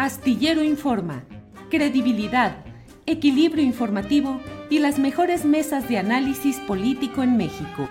Astillero 0.00 0.64
Informa, 0.64 1.26
credibilidad, 1.68 2.64
equilibrio 3.04 3.62
informativo 3.62 4.40
y 4.70 4.78
las 4.78 4.98
mejores 4.98 5.44
mesas 5.44 5.90
de 5.90 5.98
análisis 5.98 6.56
político 6.60 7.22
en 7.22 7.36
México. 7.36 7.86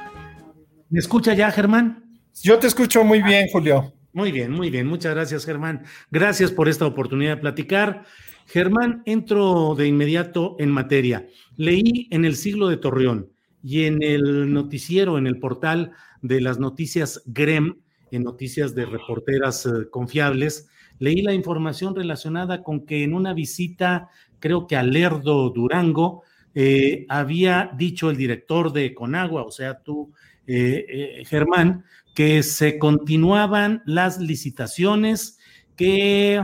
¿Me 0.89 0.97
escucha 0.97 1.35
ya, 1.35 1.52
Germán? 1.52 2.19
Yo 2.41 2.57
te 2.57 2.65
escucho 2.65 3.03
muy 3.03 3.21
bien, 3.21 3.47
Julio. 3.52 3.93
Muy 4.11 4.31
bien, 4.31 4.52
muy 4.52 4.71
bien. 4.71 4.87
Muchas 4.87 5.13
gracias, 5.13 5.45
Germán. 5.45 5.83
Gracias 6.09 6.52
por 6.52 6.67
esta 6.67 6.87
oportunidad 6.87 7.35
de 7.35 7.41
platicar. 7.41 8.05
Germán, 8.47 9.03
entro 9.05 9.75
de 9.75 9.85
inmediato 9.85 10.55
en 10.57 10.71
materia. 10.71 11.27
Leí 11.57 12.07
en 12.09 12.25
el 12.25 12.35
siglo 12.35 12.69
de 12.69 12.77
Torreón 12.77 13.30
y 13.61 13.83
en 13.83 14.02
el 14.02 14.52
noticiero, 14.52 15.19
en 15.19 15.27
el 15.27 15.37
portal 15.37 15.91
de 16.23 16.42
las 16.42 16.58
noticias 16.58 17.21
GREM, 17.27 17.75
en 18.09 18.23
noticias 18.23 18.73
de 18.73 18.87
reporteras 18.87 19.67
eh, 19.67 19.87
confiables, 19.92 20.69
leí 20.99 21.21
la 21.21 21.33
información 21.33 21.95
relacionada 21.95 22.61
con 22.64 22.86
que 22.86 23.04
en 23.04 23.14
una 23.14 23.33
visita, 23.33 24.10
creo 24.39 24.67
que 24.67 24.76
a 24.76 24.83
Lerdo, 24.83 25.49
Durango, 25.49 26.23
eh, 26.54 27.05
había 27.10 27.71
dicho 27.77 28.10
el 28.10 28.17
director 28.17 28.73
de 28.73 28.93
Conagua, 28.93 29.43
o 29.43 29.52
sea, 29.52 29.80
tú, 29.80 30.14
eh, 30.45 30.86
eh, 30.89 31.26
Germán, 31.26 31.86
que 32.15 32.43
se 32.43 32.80
continuaban 32.80 33.83
las 33.86 34.20
licitaciones, 34.20 35.37
que 35.76 36.43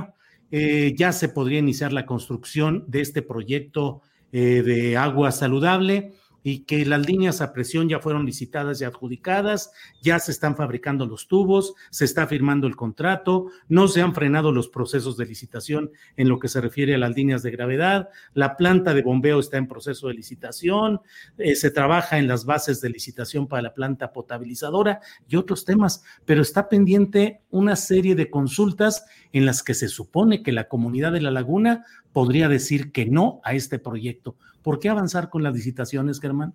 eh, 0.51 0.93
ya 0.95 1.11
se 1.11 1.27
podría 1.27 1.59
iniciar 1.59 1.91
la 1.91 2.05
construcción 2.05 2.85
de 2.87 3.01
este 3.01 3.21
proyecto 3.21 4.01
de 4.31 4.97
agua 4.97 5.31
saludable 5.31 6.11
y 6.45 6.59
que 6.59 6.85
las 6.85 7.03
líneas 7.07 7.41
a 7.41 7.53
presión 7.53 7.89
ya 7.89 7.99
fueron 7.99 8.23
licitadas 8.23 8.79
y 8.79 8.83
adjudicadas, 8.83 9.71
ya 10.03 10.19
se 10.19 10.31
están 10.31 10.55
fabricando 10.55 11.07
los 11.07 11.27
tubos, 11.27 11.73
se 11.89 12.05
está 12.05 12.27
firmando 12.27 12.67
el 12.67 12.75
contrato, 12.75 13.47
no 13.67 13.87
se 13.87 14.03
han 14.03 14.13
frenado 14.13 14.51
los 14.51 14.69
procesos 14.69 15.17
de 15.17 15.25
licitación 15.25 15.89
en 16.17 16.29
lo 16.29 16.37
que 16.37 16.47
se 16.47 16.61
refiere 16.61 16.93
a 16.93 16.99
las 16.99 17.15
líneas 17.15 17.41
de 17.41 17.49
gravedad, 17.49 18.09
la 18.35 18.57
planta 18.57 18.93
de 18.93 19.01
bombeo 19.01 19.39
está 19.39 19.57
en 19.57 19.67
proceso 19.67 20.07
de 20.07 20.13
licitación, 20.13 21.01
eh, 21.39 21.55
se 21.55 21.71
trabaja 21.71 22.19
en 22.19 22.27
las 22.27 22.45
bases 22.45 22.79
de 22.79 22.91
licitación 22.91 23.47
para 23.47 23.63
la 23.63 23.73
planta 23.73 24.13
potabilizadora 24.13 24.99
y 25.27 25.37
otros 25.37 25.65
temas, 25.65 26.03
pero 26.25 26.43
está 26.43 26.69
pendiente 26.69 27.41
una 27.49 27.75
serie 27.75 28.13
de 28.13 28.29
consultas 28.29 29.03
en 29.33 29.47
las 29.47 29.63
que 29.63 29.73
se 29.73 29.87
supone 29.87 30.43
que 30.43 30.51
la 30.51 30.67
comunidad 30.67 31.11
de 31.11 31.21
la 31.21 31.31
laguna 31.31 31.85
podría 32.15 32.47
decir 32.47 32.93
que 32.93 33.05
no 33.05 33.41
a 33.43 33.55
este 33.55 33.77
proyecto. 33.77 34.37
¿Por 34.61 34.79
qué 34.79 34.87
avanzar 34.87 35.29
con 35.29 35.43
las 35.43 35.53
licitaciones, 35.53 36.21
Germán? 36.21 36.53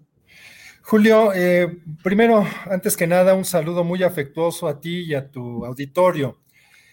Julio, 0.80 1.34
eh, 1.34 1.80
primero, 2.02 2.46
antes 2.64 2.96
que 2.96 3.06
nada, 3.06 3.34
un 3.34 3.44
saludo 3.44 3.84
muy 3.84 4.02
afectuoso 4.02 4.66
a 4.68 4.80
ti 4.80 5.00
y 5.00 5.12
a 5.12 5.30
tu 5.30 5.66
auditorio. 5.66 6.40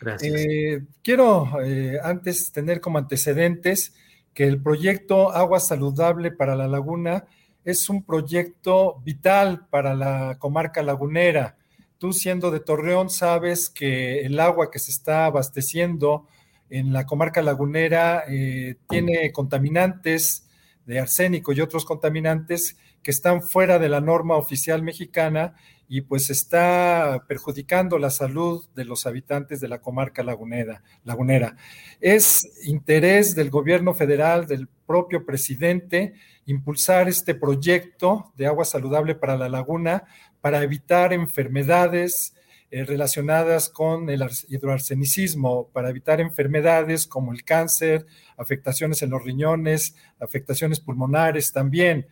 Gracias. 0.02 0.34
Eh, 0.36 0.84
quiero 1.02 1.62
eh, 1.64 1.98
antes 2.04 2.52
tener 2.52 2.82
como 2.82 2.98
antecedentes 2.98 3.96
que 4.34 4.44
el 4.44 4.62
proyecto 4.62 5.32
Agua 5.32 5.62
Saludable 5.62 6.32
para 6.32 6.54
la 6.58 6.68
Laguna 6.68 7.24
es 7.64 7.90
un 7.90 8.04
proyecto 8.04 9.00
vital 9.00 9.66
para 9.70 9.96
la 9.96 10.36
comarca 10.40 10.84
lagunera. 10.84 11.56
Tú 12.00 12.12
siendo 12.12 12.52
de 12.52 12.60
Torreón 12.60 13.10
sabes 13.10 13.70
que 13.70 14.26
el 14.26 14.38
agua 14.42 14.70
que 14.70 14.80
se 14.80 14.92
está 14.92 15.26
abasteciendo 15.26 16.28
en 16.70 16.94
la 16.94 17.06
comarca 17.06 17.42
lagunera 17.42 18.24
eh, 18.28 18.76
tiene 18.90 19.32
contaminantes 19.32 20.48
de 20.86 21.00
arsénico 21.00 21.54
y 21.54 21.62
otros 21.62 21.86
contaminantes 21.86 22.78
que 23.04 23.12
están 23.12 23.42
fuera 23.42 23.80
de 23.80 23.90
la 23.90 24.02
norma 24.02 24.36
oficial 24.36 24.82
mexicana 24.84 25.56
y 25.90 26.02
pues 26.02 26.30
está 26.30 27.24
perjudicando 27.28 27.98
la 27.98 28.10
salud 28.10 28.66
de 28.76 28.84
los 28.84 29.06
habitantes 29.06 29.62
de 29.62 29.70
la 29.70 29.80
comarca 29.80 30.24
lagunera. 30.24 30.84
lagunera. 31.06 31.56
Es 32.02 32.46
interés 32.66 33.36
del 33.36 33.50
gobierno 33.50 33.94
federal, 33.94 34.48
del 34.48 34.68
propio 34.86 35.26
presidente, 35.26 36.16
impulsar 36.46 37.08
este 37.08 37.36
proyecto 37.36 38.34
de 38.36 38.48
agua 38.48 38.66
saludable 38.66 39.16
para 39.16 39.38
la 39.38 39.50
laguna 39.50 40.04
para 40.42 40.62
evitar 40.64 41.14
enfermedades 41.14 42.34
eh, 42.70 42.84
relacionadas 42.84 43.70
con 43.70 44.10
el 44.10 44.22
hidroarsenicismo, 44.50 45.70
para 45.70 45.90
evitar 45.90 46.20
enfermedades 46.20 47.08
como 47.08 47.32
el 47.32 47.44
cáncer, 47.46 48.06
afectaciones 48.36 49.02
en 49.02 49.10
los 49.12 49.24
riñones, 49.24 49.96
afectaciones 50.20 50.82
pulmonares 50.82 51.54
también. 51.54 52.08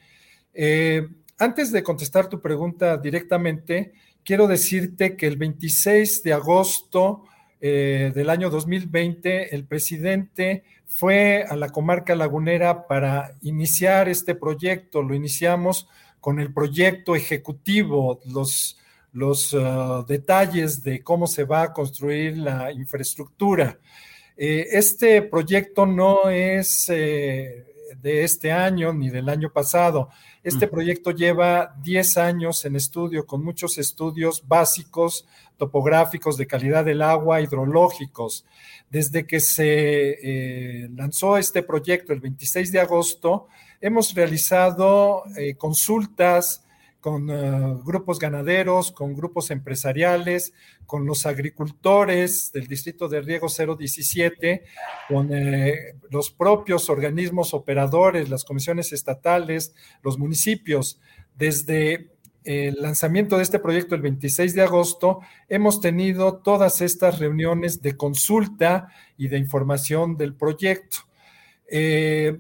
Eh, 0.54 1.08
antes 1.38 1.74
de 1.74 1.84
contestar 1.84 2.30
tu 2.30 2.42
pregunta 2.42 2.96
directamente, 2.96 3.92
quiero 4.24 4.48
decirte 4.48 5.18
que 5.18 5.28
el 5.28 5.36
26 5.36 6.24
de 6.24 6.32
agosto 6.32 7.26
eh, 7.60 8.14
del 8.16 8.30
año 8.30 8.50
2020, 8.50 9.54
el 9.54 9.66
presidente 9.66 10.64
fue 10.86 11.44
a 11.50 11.58
la 11.58 11.70
comarca 11.70 12.16
lagunera 12.16 12.88
para 12.88 13.36
iniciar 13.42 14.08
este 14.08 14.36
proyecto. 14.36 15.04
Lo 15.04 15.16
iniciamos 15.16 15.90
con 16.22 16.40
el 16.40 16.54
proyecto 16.54 17.16
ejecutivo, 17.16 18.22
los, 18.26 18.78
los 19.16 19.54
uh, 19.54 20.06
detalles 20.06 20.84
de 20.84 21.02
cómo 21.02 21.26
se 21.26 21.46
va 21.46 21.64
a 21.64 21.74
construir 21.74 22.38
la 22.38 22.72
infraestructura. 22.72 23.80
Eh, 24.36 24.68
este 24.72 25.22
proyecto 25.22 25.86
no 25.86 26.30
es 26.30 26.90
eh, 26.90 27.66
de 28.02 28.24
este 28.26 28.52
año 28.52 28.94
ni 28.94 29.10
del 29.10 29.30
año 29.30 29.52
pasado. 29.52 30.10
Este 30.44 30.68
proyecto 30.68 31.12
lleva 31.12 31.74
10 31.82 32.18
años 32.18 32.66
en 32.66 32.76
estudio, 32.76 33.26
con 33.26 33.44
muchos 33.44 33.78
estudios 33.78 34.44
básicos, 34.46 35.26
topográficos, 35.58 36.38
de 36.38 36.46
calidad 36.46 36.84
del 36.84 37.02
agua, 37.02 37.42
hidrológicos. 37.42 38.46
Desde 38.90 39.26
que 39.26 39.40
se 39.40 39.64
eh, 40.22 40.90
lanzó 40.94 41.38
este 41.38 41.64
proyecto 41.64 42.12
el 42.12 42.20
26 42.20 42.72
de 42.74 42.80
agosto, 42.82 43.48
hemos 43.80 44.14
realizado 44.14 45.24
eh, 45.38 45.56
consultas 45.56 46.65
con 47.06 47.30
uh, 47.30 47.84
grupos 47.84 48.18
ganaderos, 48.18 48.92
con 48.92 49.14
grupos 49.14 49.52
empresariales, 49.52 50.54
con 50.88 51.06
los 51.06 51.28
agricultores 51.28 52.52
del 52.52 52.66
Distrito 52.66 53.08
de 53.08 53.22
Riego 53.22 53.46
017, 53.48 54.64
con 55.08 55.30
eh, 55.32 55.98
los 56.10 56.32
propios 56.32 56.90
organismos 56.90 57.54
operadores, 57.54 58.28
las 58.28 58.44
comisiones 58.44 58.92
estatales, 58.92 59.76
los 60.02 60.18
municipios. 60.18 61.00
Desde 61.38 62.10
el 62.44 62.82
lanzamiento 62.82 63.38
de 63.38 63.44
este 63.44 63.60
proyecto 63.60 63.94
el 63.94 64.02
26 64.02 64.56
de 64.56 64.64
agosto, 64.64 65.20
hemos 65.48 65.82
tenido 65.82 66.38
todas 66.38 66.82
estas 66.82 67.20
reuniones 67.20 67.84
de 67.84 67.96
consulta 67.96 68.88
y 69.16 69.28
de 69.28 69.38
información 69.38 70.18
del 70.18 70.34
proyecto. 70.34 70.98
Eh, 71.68 72.40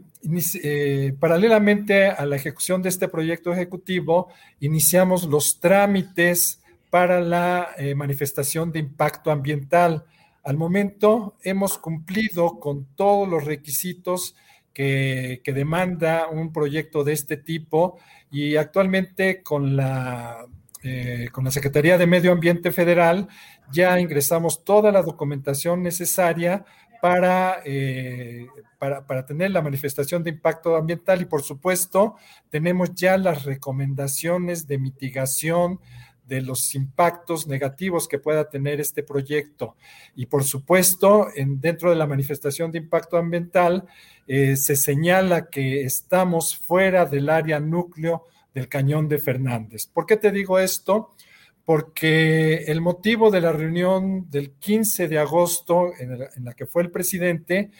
eh, 0.63 1.13
paralelamente 1.19 2.07
a 2.07 2.25
la 2.25 2.35
ejecución 2.35 2.81
de 2.81 2.89
este 2.89 3.07
proyecto 3.07 3.53
ejecutivo, 3.53 4.29
iniciamos 4.59 5.25
los 5.25 5.59
trámites 5.59 6.61
para 6.89 7.19
la 7.21 7.69
eh, 7.77 7.95
manifestación 7.95 8.71
de 8.71 8.79
impacto 8.79 9.31
ambiental. 9.31 10.05
Al 10.43 10.57
momento 10.57 11.35
hemos 11.43 11.77
cumplido 11.77 12.59
con 12.59 12.85
todos 12.95 13.27
los 13.27 13.45
requisitos 13.45 14.35
que, 14.73 15.41
demanda 15.45 16.27
un 16.27 16.51
proyecto 16.51 17.03
de 17.03 17.13
este 17.13 17.37
tipo 17.37 17.97
y 18.29 18.55
actualmente 18.57 19.41
con 19.41 19.75
la, 19.75 20.45
eh, 20.83 21.29
con 21.31 21.45
la 21.45 21.51
Secretaría 21.51 21.97
de 21.97 22.07
Medio 22.07 22.31
Ambiente 22.31 22.71
Federal 22.71 23.27
ya 23.71 23.99
ingresamos 23.99 24.63
toda 24.63 24.91
la 24.91 25.01
documentación 25.01 25.81
necesaria 25.81 26.65
eh, 27.65 28.47
para, 28.79 29.05
para, 29.05 29.25
tener 29.25 29.51
la 29.51 29.61
manifestación 29.61 30.23
de 30.23 30.31
impacto 30.31 30.75
ambiental 30.75 31.21
y 31.21 31.25
por 31.25 31.43
supuesto 31.43 32.15
tenemos 32.49 32.93
ya 32.93 33.17
las 33.17 33.43
recomendaciones 33.43 34.67
de 34.67 34.77
mitigación 34.77 35.79
de 36.27 36.41
los 36.41 36.73
impactos 36.73 37.47
negativos 37.47 38.07
que 38.07 38.19
pueda 38.19 38.49
tener 38.49 38.79
este 38.79 39.03
proyecto. 39.03 39.75
Y 40.15 40.25
por 40.25 40.43
supuesto, 40.43 41.27
en, 41.35 41.61
dentro 41.61 41.89
de 41.89 41.95
la 41.95 42.07
manifestación 42.07 42.71
de 42.71 42.79
impacto 42.79 43.17
ambiental, 43.17 43.85
eh, 44.27 44.55
se 44.57 44.75
señala 44.75 45.49
que 45.49 45.83
estamos 45.83 46.57
fuera 46.57 47.05
del 47.05 47.29
área 47.29 47.59
núcleo 47.59 48.23
del 48.53 48.67
cañón 48.67 49.07
de 49.07 49.19
Fernández. 49.19 49.85
¿Por 49.85 50.05
qué 50.05 50.17
te 50.17 50.31
digo 50.31 50.57
esto? 50.57 51.14
Porque 51.65 52.65
el 52.67 52.79
motivo 52.79 53.31
de 53.31 53.41
la 53.41 53.51
reunión 53.51 54.29
del 54.29 54.51
15 54.51 55.07
de 55.07 55.17
agosto 55.17 55.91
en, 55.99 56.45
la 56.45 56.53
que 56.53 56.67
fue 56.67 56.83
el 56.83 56.91
presidente 56.91 57.71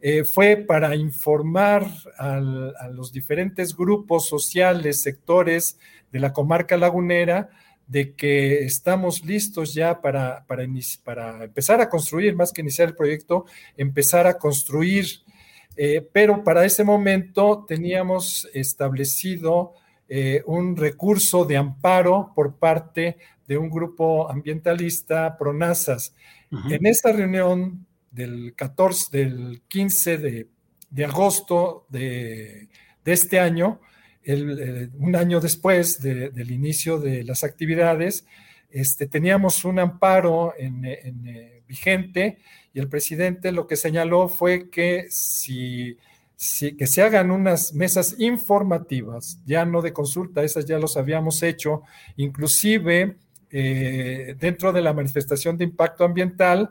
eh, 0.00 0.24
fue 0.24 0.56
para 0.56 0.94
informar 0.94 1.86
a 2.18 2.88
los 2.88 3.12
diferentes 3.12 3.76
grupos 3.76 4.28
sociales, 4.28 5.02
sectores 5.02 5.78
de 6.12 6.20
la 6.20 6.32
comarca 6.32 6.76
lagunera, 6.76 7.50
de 7.86 8.14
que 8.14 8.64
estamos 8.64 9.24
listos 9.24 9.74
ya 9.74 10.00
para, 10.00 10.44
para, 10.46 10.62
empezar 10.62 11.80
a 11.80 11.88
construir, 11.88 12.34
más 12.34 12.52
que 12.52 12.62
iniciar 12.62 12.88
el 12.88 12.96
proyecto, 12.96 13.44
empezar 13.76 14.26
a 14.26 14.38
construir. 14.38 15.06
Eh, 15.76 16.06
pero 16.12 16.44
para 16.44 16.64
ese 16.64 16.84
momento 16.84 17.64
teníamos 17.66 18.48
establecido 18.54 19.74
eh, 20.08 20.42
un 20.46 20.76
recurso 20.76 21.44
de 21.44 21.56
amparo 21.56 22.32
por 22.34 22.56
parte 22.56 23.16
de 23.46 23.58
un 23.58 23.70
grupo 23.70 24.30
ambientalista, 24.30 25.36
PRONASAS. 25.36 26.14
En 26.70 26.86
esta 26.86 27.12
reunión 27.12 27.86
del 28.10 28.54
14, 28.54 29.16
del 29.16 29.62
15 29.68 30.18
de, 30.18 31.04
agosto 31.04 31.86
de, 31.88 32.68
este 33.04 33.40
año, 33.40 33.80
eh, 34.22 34.88
un 34.98 35.16
año 35.16 35.40
después 35.40 36.00
del 36.00 36.50
inicio 36.50 36.98
de 36.98 37.24
las 37.24 37.42
actividades, 37.42 38.26
este, 38.70 39.06
teníamos 39.06 39.64
un 39.64 39.78
amparo 39.78 40.54
en, 40.56 40.84
eh, 40.84 41.62
vigente 41.66 42.38
y 42.72 42.80
el 42.80 42.88
presidente 42.88 43.52
lo 43.52 43.66
que 43.66 43.76
señaló 43.76 44.28
fue 44.28 44.70
que 44.70 45.06
si 45.10 45.96
que 46.76 46.88
se 46.88 47.02
hagan 47.02 47.30
unas 47.30 47.72
mesas 47.72 48.16
informativas, 48.18 49.38
ya 49.46 49.64
no 49.64 49.80
de 49.80 49.92
consulta, 49.92 50.42
esas 50.42 50.64
ya 50.64 50.78
los 50.78 50.96
habíamos 50.96 51.42
hecho, 51.44 51.82
inclusive 52.16 53.16
eh, 53.52 54.34
dentro 54.38 54.72
de 54.72 54.82
la 54.82 54.92
manifestación 54.92 55.56
de 55.56 55.64
impacto 55.64 56.04
ambiental, 56.04 56.70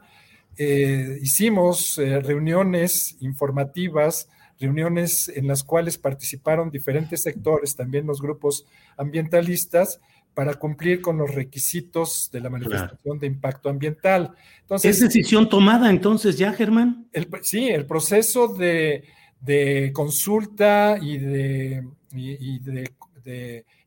eh, 0.58 1.18
hicimos 1.22 1.98
eh, 1.98 2.20
reuniones 2.20 3.16
informativas, 3.22 4.28
reuniones 4.60 5.32
en 5.34 5.48
las 5.48 5.64
cuales 5.64 5.98
participaron 5.98 6.70
diferentes 6.70 7.22
sectores, 7.24 7.76
también 7.76 8.06
los 8.06 8.22
grupos 8.22 8.66
ambientalistas, 8.98 10.02
para 10.34 10.54
cumplir 10.54 11.02
con 11.02 11.18
los 11.18 11.34
requisitos 11.36 12.30
de 12.32 12.40
la 12.40 12.50
manifestación 12.50 13.20
de 13.20 13.28
impacto 13.28 13.70
ambiental. 13.70 14.34
Entonces, 14.62 14.96
¿Es 14.96 15.02
decisión 15.02 15.50
tomada 15.50 15.90
entonces 15.90 16.38
ya, 16.38 16.54
Germán? 16.54 17.08
sí, 17.42 17.68
el 17.68 17.86
proceso 17.86 18.48
de 18.48 19.04
de 19.42 19.92
consulta 19.94 20.98
y 21.02 21.18
de, 21.18 21.84
de, 22.12 22.92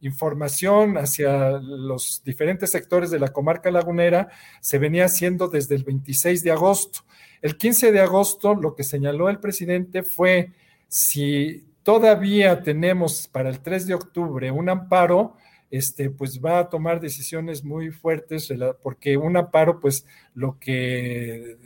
información 0.01 0.99
hacia 0.99 1.53
los 1.59 2.23
diferentes 2.25 2.71
sectores 2.71 3.11
de 3.11 3.19
la 3.19 3.33
comarca 3.33 3.71
lagunera 3.71 4.29
se 4.61 4.79
venía 4.79 5.07
haciendo 5.07 5.49
desde 5.49 5.75
el 5.75 5.85
26 5.85 6.43
de 6.43 6.51
agosto. 6.51 7.01
El 7.43 7.57
15 7.57 7.93
de 7.93 8.01
agosto 8.01 8.55
lo 8.55 8.75
que 8.75 8.85
señaló 8.85 9.29
el 9.29 9.39
presidente 9.39 10.03
fue 10.03 10.51
si 10.89 11.65
todavía 11.83 12.63
tenemos 12.63 13.29
para 13.29 13.51
el 13.51 13.61
3 13.61 13.87
de 13.87 13.95
octubre 13.95 14.51
un 14.51 14.69
amparo, 14.69 15.37
este, 15.71 16.11
pues 16.11 16.41
va 16.41 16.61
a 16.61 16.69
tomar 16.69 17.01
decisiones 17.01 17.65
muy 17.65 17.91
fuertes, 17.91 18.53
porque 18.83 19.17
un 19.17 19.37
amparo, 19.37 19.81
pues 19.81 20.07
lo 20.35 20.59
que 20.59 21.57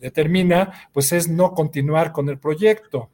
determina, 0.00 0.88
pues 0.92 1.12
es 1.12 1.28
no 1.28 1.54
continuar 1.54 2.12
con 2.12 2.28
el 2.28 2.38
proyecto. 2.38 3.10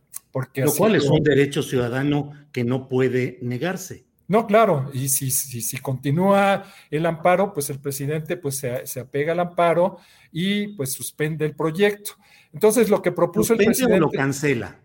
Lo 0.56 0.72
cual 0.72 0.96
es 0.96 1.04
un 1.04 1.22
derecho 1.22 1.62
ciudadano 1.62 2.32
que 2.50 2.64
no 2.64 2.88
puede 2.88 3.38
negarse. 3.40 4.04
No, 4.26 4.46
claro, 4.46 4.90
y 4.92 5.10
si, 5.10 5.30
si, 5.30 5.76
continúa 5.78 6.64
el 6.90 7.04
amparo, 7.04 7.52
pues 7.52 7.68
el 7.68 7.78
presidente 7.78 8.38
pues 8.38 8.56
se, 8.56 9.00
apega 9.00 9.32
al 9.32 9.40
amparo 9.40 9.98
y 10.32 10.68
pues 10.68 10.92
suspende 10.92 11.44
el 11.44 11.54
proyecto. 11.54 12.12
Entonces 12.52 12.88
lo 12.88 13.02
que 13.02 13.12
propuso 13.12 13.52
el 13.52 13.58
presidente... 13.58 14.00
lo 14.00 14.10
cancela? 14.10 14.80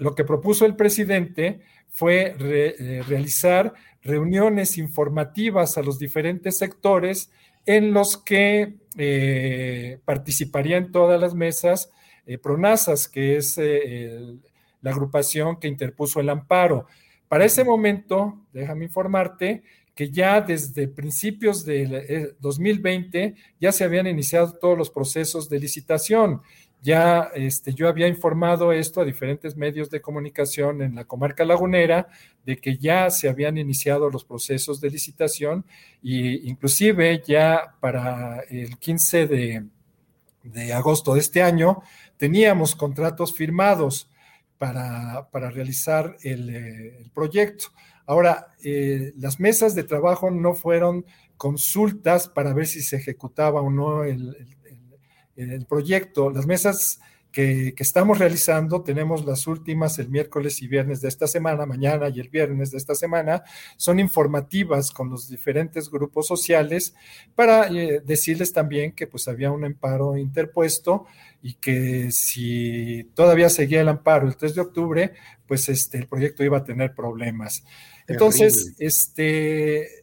lo 0.00 0.14
que 0.14 0.24
propuso 0.24 0.66
el 0.66 0.76
presidente 0.76 1.60
fue 1.88 2.36
eh, 2.38 3.02
realizar 3.08 3.72
reuniones 4.02 4.76
informativas 4.76 5.78
a 5.78 5.82
los 5.82 5.98
diferentes 5.98 6.58
sectores 6.58 7.30
en 7.64 7.94
los 7.94 8.18
que 8.18 8.74
eh, 8.98 9.98
participarían 10.04 10.92
todas 10.92 11.18
las 11.18 11.34
mesas 11.34 11.90
eh, 12.26 12.36
PRONASAS, 12.36 13.08
que 13.08 13.36
es 13.36 13.56
el 13.56 14.42
la 14.82 14.90
agrupación 14.90 15.58
que 15.58 15.68
interpuso 15.68 16.20
el 16.20 16.28
amparo. 16.28 16.86
Para 17.28 17.46
ese 17.46 17.64
momento, 17.64 18.38
déjame 18.52 18.84
informarte 18.84 19.62
que 19.94 20.10
ya 20.10 20.40
desde 20.40 20.88
principios 20.88 21.64
del 21.64 22.34
2020 22.40 23.24
eh, 23.24 23.34
ya 23.60 23.72
se 23.72 23.84
habían 23.84 24.06
iniciado 24.06 24.52
todos 24.52 24.76
los 24.76 24.90
procesos 24.90 25.48
de 25.48 25.60
licitación. 25.60 26.42
Ya 26.80 27.30
este, 27.34 27.72
yo 27.74 27.88
había 27.88 28.08
informado 28.08 28.72
esto 28.72 29.00
a 29.00 29.04
diferentes 29.04 29.56
medios 29.56 29.88
de 29.90 30.00
comunicación 30.00 30.82
en 30.82 30.96
la 30.96 31.04
comarca 31.04 31.44
lagunera 31.44 32.08
de 32.44 32.56
que 32.56 32.76
ya 32.76 33.08
se 33.10 33.28
habían 33.28 33.56
iniciado 33.56 34.10
los 34.10 34.24
procesos 34.24 34.80
de 34.80 34.90
licitación 34.90 35.64
e 36.02 36.40
inclusive 36.42 37.22
ya 37.24 37.76
para 37.78 38.40
el 38.50 38.78
15 38.78 39.26
de, 39.28 39.64
de 40.42 40.72
agosto 40.72 41.14
de 41.14 41.20
este 41.20 41.42
año 41.42 41.82
teníamos 42.16 42.74
contratos 42.74 43.32
firmados 43.32 44.08
para, 44.62 45.50
realizar 45.50 46.16
eh, 46.22 46.98
el, 47.00 47.10
proyecto. 47.10 47.66
Ahora, 48.06 48.54
eh, 48.62 49.12
las 49.16 49.40
mesas 49.40 49.74
de 49.74 49.82
trabajo 49.82 50.30
no 50.30 50.54
fueron 50.54 51.04
consultas 51.36 52.28
para 52.28 52.54
ver 52.54 52.68
si 52.68 52.80
se 52.80 52.96
ejecutaba 52.96 53.60
o 53.60 53.70
no 53.70 54.04
el, 54.04 54.36
el 55.34 55.66
proyecto. 55.66 56.30
Las 56.30 56.46
mesas 56.46 57.00
que, 57.32 57.74
estamos 57.78 58.18
realizando, 58.18 58.82
tenemos 58.82 59.24
las 59.24 59.46
últimas 59.46 59.98
el 59.98 60.10
miércoles 60.10 60.60
y 60.60 60.68
viernes 60.68 61.00
de 61.00 61.08
esta 61.08 61.26
semana, 61.26 61.64
mañana 61.64 62.10
y 62.10 62.20
el 62.20 62.28
viernes 62.28 62.70
de 62.70 62.78
esta 62.78 62.94
semana, 62.94 63.42
son 63.78 63.98
informativas 63.98 64.90
con 64.90 65.08
los 65.08 65.28
diferentes 65.28 65.90
grupos 65.90 66.26
sociales 66.26 66.94
para 67.34 67.68
eh, 67.68 68.02
decirles 68.04 68.52
también 68.52 68.92
que 68.92 69.06
pues 69.06 69.26
había 69.28 69.50
un 69.50 69.64
amparo 69.64 70.16
interpuesto 70.16 71.06
y 71.42 71.54
que 71.54 72.12
si 72.12 73.10
todavía 73.14 73.48
seguía 73.48 73.80
el 73.80 73.88
amparo 73.88 74.28
el 74.28 74.36
3 74.36 74.54
de 74.54 74.60
octubre, 74.60 75.12
pues 75.46 75.70
este, 75.70 75.98
el 75.98 76.06
proyecto 76.06 76.44
iba 76.44 76.58
a 76.58 76.64
tener 76.64 76.94
problemas. 76.94 77.64
Entonces, 78.06 78.74
este... 78.78 80.02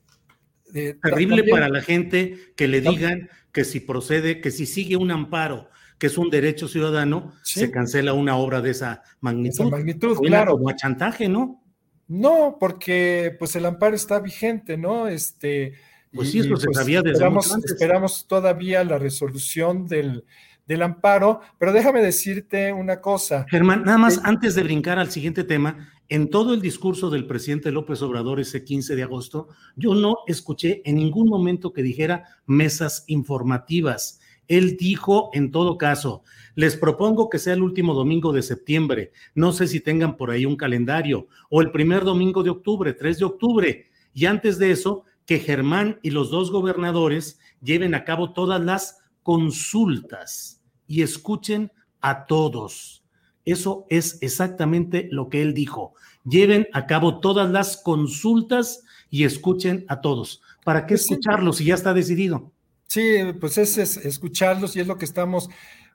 Eh, 0.73 0.95
Terrible 1.01 1.43
para 1.45 1.67
la 1.67 1.81
gente 1.81 2.53
que 2.55 2.67
le 2.67 2.81
digan 2.81 3.27
que 3.51 3.65
si 3.65 3.79
procede, 3.79 4.39
que 4.39 4.51
si 4.51 4.67
sigue 4.67 4.97
un 4.97 5.09
amparo 5.09 5.67
que 5.99 6.07
es 6.07 6.17
un 6.17 6.29
derecho 6.29 6.67
ciudadano, 6.67 7.33
se 7.43 7.69
cancela 7.69 8.13
una 8.13 8.37
obra 8.37 8.61
de 8.61 8.71
esa 8.71 9.03
magnitud. 9.19 9.65
Esa 9.65 9.69
magnitud, 9.69 10.17
claro. 10.17 10.53
Como 10.53 10.69
a 10.69 10.75
chantaje, 10.75 11.27
¿no? 11.27 11.61
No, 12.07 12.57
porque 12.59 13.35
pues 13.37 13.55
el 13.55 13.65
amparo 13.65 13.95
está 13.95 14.19
vigente, 14.19 14.77
¿no? 14.77 15.07
Este, 15.07 15.73
pues 16.13 16.31
sí, 16.31 16.39
eso 16.39 16.55
se 16.55 16.65
pues, 16.67 16.77
sabía 16.77 17.01
desde 17.01 17.13
esperamos, 17.13 17.55
esperamos 17.65 18.25
todavía 18.27 18.83
la 18.83 18.97
resolución 18.97 19.87
del, 19.87 20.23
del 20.65 20.81
amparo, 20.81 21.41
pero 21.59 21.73
déjame 21.73 22.01
decirte 22.01 22.71
una 22.71 23.01
cosa. 23.01 23.45
Germán, 23.49 23.83
nada 23.83 23.97
más 23.97 24.21
antes 24.23 24.55
de 24.55 24.63
brincar 24.63 24.99
al 24.99 25.11
siguiente 25.11 25.43
tema, 25.43 25.89
en 26.07 26.29
todo 26.29 26.55
el 26.55 26.61
discurso 26.61 27.09
del 27.09 27.27
presidente 27.27 27.71
López 27.71 28.01
Obrador 28.01 28.39
ese 28.39 28.63
15 28.63 28.95
de 28.95 29.03
agosto, 29.03 29.49
yo 29.75 29.93
no 29.93 30.17
escuché 30.27 30.81
en 30.85 30.95
ningún 30.95 31.27
momento 31.27 31.73
que 31.73 31.83
dijera 31.83 32.23
mesas 32.47 33.03
informativas. 33.07 34.18
Él 34.49 34.75
dijo, 34.77 35.29
en 35.33 35.51
todo 35.51 35.77
caso, 35.77 36.23
les 36.55 36.75
propongo 36.75 37.29
que 37.29 37.39
sea 37.39 37.53
el 37.53 37.61
último 37.61 37.93
domingo 37.93 38.33
de 38.33 38.41
septiembre. 38.41 39.13
No 39.35 39.53
sé 39.53 39.67
si 39.67 39.79
tengan 39.79 40.17
por 40.17 40.31
ahí 40.31 40.45
un 40.45 40.57
calendario, 40.57 41.27
o 41.49 41.61
el 41.61 41.71
primer 41.71 42.03
domingo 42.03 42.43
de 42.43 42.49
octubre, 42.49 42.91
3 42.91 43.19
de 43.19 43.25
octubre. 43.25 43.89
Y 44.13 44.25
antes 44.25 44.57
de 44.57 44.71
eso, 44.71 45.05
que 45.25 45.39
Germán 45.39 45.99
y 46.01 46.09
los 46.09 46.31
dos 46.31 46.51
gobernadores 46.51 47.39
lleven 47.61 47.93
a 47.93 48.03
cabo 48.03 48.33
todas 48.33 48.59
las 48.59 48.97
consultas 49.21 50.63
y 50.87 51.03
escuchen 51.03 51.71
a 52.01 52.25
todos. 52.25 53.03
Eso 53.45 53.85
es 53.89 54.17
exactamente 54.21 55.07
lo 55.11 55.29
que 55.29 55.43
él 55.43 55.53
dijo. 55.53 55.93
Lleven 56.25 56.67
a 56.73 56.87
cabo 56.87 57.19
todas 57.19 57.49
las 57.51 57.77
consultas 57.77 58.83
y 59.11 59.23
escuchen 59.23 59.85
a 59.87 60.01
todos. 60.01 60.41
¿Para 60.65 60.87
qué 60.87 60.95
escucharlos 60.95 61.57
si 61.57 61.65
ya 61.65 61.75
está 61.75 61.93
decidido? 61.93 62.51
Sí, 62.89 63.17
pues 63.39 63.57
es, 63.59 63.77
escucharlos 63.77 64.75
y 64.75 64.79
es 64.79 64.87
lo 64.87 64.97
que 64.97 65.05
estamos 65.05 65.47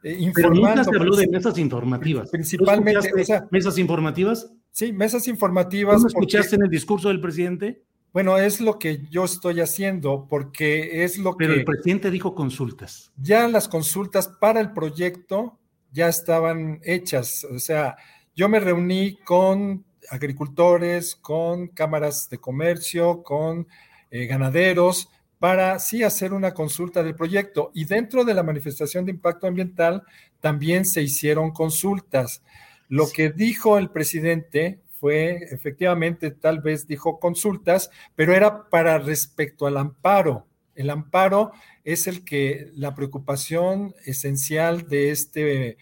informando. 0.04 0.28
Eh, 0.28 0.32
Pero 0.34 0.50
nunca 0.54 0.84
se 0.84 0.96
habló 0.96 1.16
de 1.16 1.26
mesas 1.26 1.58
informativas. 1.58 2.30
Principalmente. 2.30 3.10
¿Mesas 3.50 3.78
informativas? 3.78 4.52
Sí, 4.70 4.92
mesas 4.92 5.26
informativas. 5.26 6.00
¿No 6.00 6.06
escuchaste 6.06 6.54
en 6.54 6.62
el 6.62 6.70
discurso 6.70 7.08
del 7.08 7.20
presidente? 7.20 7.82
Bueno, 8.12 8.38
es 8.38 8.60
lo 8.60 8.78
que 8.78 9.08
yo 9.10 9.24
estoy 9.24 9.60
haciendo, 9.60 10.28
porque 10.30 11.02
es 11.02 11.18
lo 11.18 11.36
que... 11.36 11.46
Pero 11.46 11.54
el 11.54 11.64
presidente 11.64 12.12
dijo 12.12 12.32
consultas. 12.32 13.12
Ya 13.16 13.48
las 13.48 13.66
consultas 13.66 14.28
para 14.28 14.60
el 14.60 14.70
proyecto 14.70 15.58
ya 15.90 16.08
estaban 16.08 16.78
hechas. 16.84 17.44
O 17.44 17.58
sea, 17.58 17.96
yo 18.36 18.48
me 18.48 18.60
reuní 18.60 19.16
con 19.24 19.84
agricultores, 20.10 21.16
con 21.16 21.66
cámaras 21.66 22.28
de 22.30 22.38
comercio, 22.38 23.24
con 23.24 23.66
eh, 24.12 24.26
ganaderos, 24.26 25.08
para 25.44 25.78
sí 25.78 26.02
hacer 26.02 26.32
una 26.32 26.54
consulta 26.54 27.02
del 27.02 27.16
proyecto. 27.16 27.70
Y 27.74 27.84
dentro 27.84 28.24
de 28.24 28.32
la 28.32 28.42
manifestación 28.42 29.04
de 29.04 29.10
impacto 29.10 29.46
ambiental 29.46 30.02
también 30.40 30.86
se 30.86 31.02
hicieron 31.02 31.50
consultas. 31.50 32.42
Lo 32.88 33.10
que 33.10 33.28
dijo 33.28 33.76
el 33.76 33.90
presidente 33.90 34.80
fue, 34.98 35.36
efectivamente, 35.50 36.30
tal 36.30 36.62
vez 36.62 36.86
dijo 36.86 37.20
consultas, 37.20 37.90
pero 38.16 38.34
era 38.34 38.70
para 38.70 38.96
respecto 38.96 39.66
al 39.66 39.76
amparo. 39.76 40.46
El 40.74 40.88
amparo 40.88 41.52
es 41.84 42.06
el 42.06 42.24
que 42.24 42.70
la 42.74 42.94
preocupación 42.94 43.94
esencial 44.06 44.88
de, 44.88 45.10
este, 45.10 45.76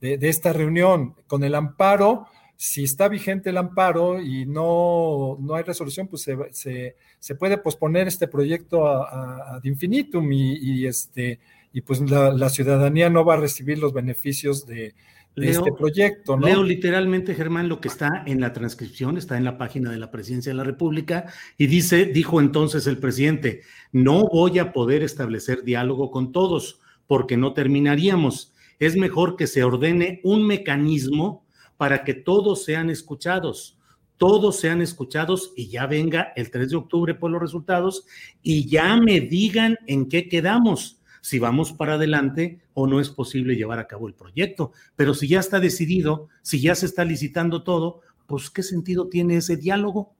de, 0.00 0.28
esta 0.28 0.52
reunión. 0.52 1.16
Con 1.26 1.42
el 1.42 1.56
amparo, 1.56 2.28
si 2.60 2.82
está 2.82 3.08
vigente 3.08 3.50
el 3.50 3.56
amparo 3.56 4.20
y 4.20 4.44
no, 4.44 5.38
no 5.40 5.54
hay 5.54 5.62
resolución, 5.62 6.08
pues 6.08 6.22
se, 6.22 6.96
se, 7.20 7.34
puede 7.36 7.56
posponer 7.56 8.08
este 8.08 8.26
proyecto 8.26 8.88
ad 8.88 9.62
infinitum 9.62 10.32
y, 10.32 10.84
este, 10.84 11.38
y 11.72 11.82
pues 11.82 12.00
la 12.10 12.48
ciudadanía 12.48 13.10
no 13.10 13.24
va 13.24 13.34
a 13.34 13.36
recibir 13.36 13.78
los 13.78 13.92
beneficios 13.92 14.66
de, 14.66 14.96
este 15.36 15.70
proyecto. 15.70 16.36
¿no? 16.36 16.48
Leo 16.48 16.64
literalmente, 16.64 17.36
Germán, 17.36 17.68
lo 17.68 17.80
que 17.80 17.86
está 17.86 18.24
en 18.26 18.40
la 18.40 18.52
transcripción, 18.52 19.16
está 19.16 19.36
en 19.36 19.44
la 19.44 19.56
página 19.56 19.92
de 19.92 19.98
la 19.98 20.10
Presidencia 20.10 20.50
de 20.50 20.56
la 20.56 20.64
República, 20.64 21.26
y 21.58 21.68
dice, 21.68 22.06
dijo 22.06 22.40
entonces 22.40 22.88
el 22.88 22.98
presidente, 22.98 23.62
no 23.92 24.26
voy 24.26 24.58
a 24.58 24.72
poder 24.72 25.04
establecer 25.04 25.62
diálogo 25.62 26.10
con 26.10 26.32
todos, 26.32 26.80
porque 27.06 27.36
no 27.36 27.52
terminaríamos. 27.52 28.52
Es 28.80 28.96
mejor 28.96 29.36
que 29.36 29.46
se 29.46 29.62
ordene 29.62 30.20
un 30.24 30.44
mecanismo 30.44 31.44
para 31.78 32.04
que 32.04 32.12
todos 32.12 32.64
sean 32.64 32.90
escuchados, 32.90 33.78
todos 34.18 34.60
sean 34.60 34.82
escuchados 34.82 35.52
y 35.56 35.68
ya 35.68 35.86
venga 35.86 36.32
el 36.36 36.50
3 36.50 36.68
de 36.68 36.76
octubre 36.76 37.14
por 37.14 37.30
los 37.30 37.40
resultados 37.40 38.04
y 38.42 38.68
ya 38.68 38.96
me 38.96 39.20
digan 39.20 39.78
en 39.86 40.10
qué 40.10 40.28
quedamos 40.28 41.00
si 41.22 41.38
vamos 41.38 41.72
para 41.72 41.94
adelante 41.94 42.60
o 42.74 42.86
no 42.86 43.00
es 43.00 43.10
posible 43.10 43.56
llevar 43.56 43.78
a 43.78 43.86
cabo 43.86 44.08
el 44.08 44.14
proyecto. 44.14 44.72
Pero 44.96 45.14
si 45.14 45.28
ya 45.28 45.40
está 45.40 45.60
decidido, 45.60 46.28
si 46.42 46.60
ya 46.60 46.74
se 46.74 46.86
está 46.86 47.04
licitando 47.04 47.62
todo, 47.62 48.00
pues 48.26 48.50
¿qué 48.50 48.62
sentido 48.62 49.08
tiene 49.08 49.36
ese 49.36 49.56
diálogo? 49.56 50.14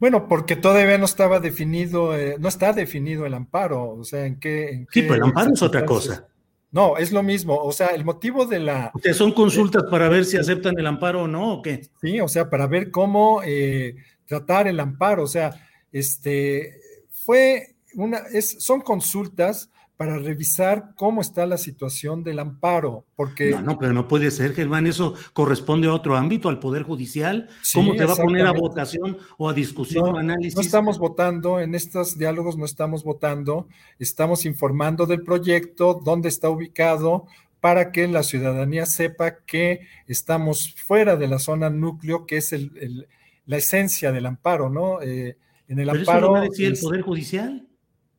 Bueno, 0.00 0.26
porque 0.28 0.56
todavía 0.56 0.98
no 0.98 1.04
estaba 1.04 1.38
definido, 1.40 2.16
eh, 2.16 2.36
no 2.40 2.48
está 2.48 2.72
definido 2.72 3.26
el 3.26 3.34
amparo, 3.34 3.90
o 3.90 4.04
sea, 4.04 4.24
en 4.24 4.40
qué... 4.40 4.86
sí, 4.90 5.02
pero 5.02 5.16
el 5.16 5.22
amparo 5.24 5.52
es 5.52 5.62
otra 5.62 5.84
cosa. 5.84 6.26
No, 6.72 6.96
es 6.96 7.10
lo 7.10 7.22
mismo, 7.22 7.56
o 7.56 7.72
sea, 7.72 7.88
el 7.88 8.04
motivo 8.04 8.46
de 8.46 8.60
la... 8.60 8.92
Son 9.12 9.32
consultas 9.32 9.84
para 9.90 10.08
ver 10.08 10.24
si 10.24 10.36
aceptan 10.36 10.78
el 10.78 10.86
amparo 10.86 11.22
o 11.22 11.28
no, 11.28 11.54
¿o 11.54 11.62
qué? 11.62 11.88
Sí, 12.00 12.20
o 12.20 12.28
sea, 12.28 12.48
para 12.48 12.68
ver 12.68 12.92
cómo 12.92 13.42
eh, 13.44 13.96
tratar 14.24 14.68
el 14.68 14.78
amparo, 14.78 15.24
o 15.24 15.26
sea, 15.26 15.50
este, 15.90 16.80
fue 17.10 17.74
una, 17.94 18.18
es, 18.32 18.62
son 18.62 18.82
consultas 18.82 19.68
para 20.00 20.16
revisar 20.16 20.94
cómo 20.96 21.20
está 21.20 21.44
la 21.44 21.58
situación 21.58 22.24
del 22.24 22.38
amparo, 22.38 23.04
porque... 23.16 23.50
No, 23.50 23.60
no, 23.60 23.78
pero 23.78 23.92
no 23.92 24.08
puede 24.08 24.30
ser, 24.30 24.54
Germán, 24.54 24.86
eso 24.86 25.12
corresponde 25.34 25.88
a 25.88 25.92
otro 25.92 26.16
ámbito, 26.16 26.48
al 26.48 26.58
Poder 26.58 26.84
Judicial. 26.84 27.50
¿Cómo 27.74 27.94
te 27.94 28.06
va 28.06 28.14
a 28.14 28.16
poner 28.16 28.46
a 28.46 28.52
votación 28.52 29.18
o 29.36 29.50
a 29.50 29.52
discusión 29.52 30.14
o 30.14 30.16
análisis? 30.16 30.54
No 30.54 30.62
estamos 30.62 30.98
votando, 30.98 31.60
en 31.60 31.74
estos 31.74 32.16
diálogos 32.16 32.56
no 32.56 32.64
estamos 32.64 33.04
votando, 33.04 33.68
estamos 33.98 34.46
informando 34.46 35.04
del 35.04 35.22
proyecto, 35.22 36.00
dónde 36.02 36.30
está 36.30 36.48
ubicado, 36.48 37.26
para 37.60 37.92
que 37.92 38.08
la 38.08 38.22
ciudadanía 38.22 38.86
sepa 38.86 39.44
que 39.44 39.80
estamos 40.06 40.74
fuera 40.76 41.16
de 41.16 41.28
la 41.28 41.38
zona 41.38 41.68
núcleo, 41.68 42.24
que 42.24 42.38
es 42.38 42.54
el, 42.54 43.06
la 43.44 43.58
esencia 43.58 44.12
del 44.12 44.24
amparo, 44.24 44.70
¿no? 44.70 45.02
Eh, 45.02 45.36
en 45.68 45.78
el 45.78 45.90
amparo... 45.90 46.38
Eso 46.38 46.50
decir 46.50 46.66
el 46.68 46.78
Poder 46.78 47.02
Judicial? 47.02 47.66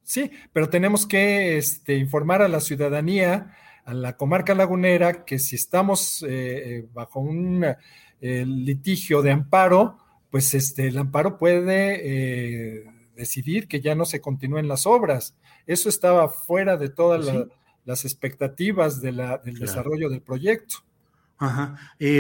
Sí, 0.03 0.31
pero 0.51 0.69
tenemos 0.69 1.05
que 1.05 1.57
este, 1.57 1.95
informar 1.95 2.41
a 2.41 2.47
la 2.47 2.59
ciudadanía, 2.59 3.55
a 3.85 3.93
la 3.93 4.17
comarca 4.17 4.55
lagunera, 4.55 5.25
que 5.25 5.39
si 5.39 5.55
estamos 5.55 6.23
eh, 6.23 6.27
eh, 6.29 6.87
bajo 6.93 7.19
un 7.19 7.63
eh, 7.63 8.45
litigio 8.45 9.21
de 9.21 9.31
amparo, 9.31 9.97
pues 10.29 10.53
este, 10.53 10.87
el 10.87 10.97
amparo 10.97 11.37
puede 11.37 12.85
decidir 13.15 13.67
que 13.67 13.81
ya 13.81 13.95
no 13.95 14.05
se 14.05 14.21
continúen 14.21 14.67
las 14.67 14.85
obras. 14.85 15.35
Eso 15.67 15.89
estaba 15.89 16.29
fuera 16.29 16.77
de 16.77 16.89
todas 16.89 17.29
las 17.83 18.05
expectativas 18.05 19.01
del 19.01 19.17
desarrollo 19.59 20.09
del 20.09 20.21
proyecto. 20.21 20.77
Ajá. 21.41 21.75